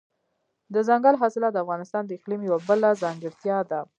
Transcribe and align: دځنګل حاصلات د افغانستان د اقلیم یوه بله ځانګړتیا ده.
دځنګل 0.73 1.15
حاصلات 1.21 1.51
د 1.53 1.57
افغانستان 1.65 2.03
د 2.05 2.11
اقلیم 2.17 2.41
یوه 2.47 2.59
بله 2.69 2.89
ځانګړتیا 3.01 3.57
ده. 3.71 3.79